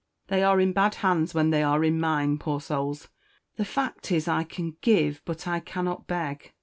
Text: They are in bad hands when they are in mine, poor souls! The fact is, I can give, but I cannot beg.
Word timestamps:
They 0.29 0.41
are 0.41 0.59
in 0.59 0.73
bad 0.73 0.95
hands 1.05 1.35
when 1.35 1.51
they 1.51 1.61
are 1.61 1.83
in 1.83 1.99
mine, 1.99 2.39
poor 2.39 2.59
souls! 2.59 3.09
The 3.57 3.63
fact 3.65 4.11
is, 4.11 4.27
I 4.27 4.41
can 4.43 4.75
give, 4.81 5.21
but 5.25 5.47
I 5.47 5.59
cannot 5.59 6.07
beg. 6.07 6.53